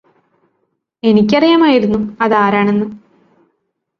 എനിക്കറിയാമായിരുന്നു 1.03 1.99
അതാരാണെന്ന് 2.21 2.87